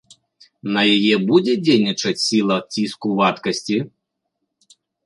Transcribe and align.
На 0.77 0.81
яе 0.95 1.15
будзе 1.29 1.53
дзейнічаць 1.65 2.17
сіла 2.29 2.57
ціску 2.73 3.09
вадкасці? 3.25 3.77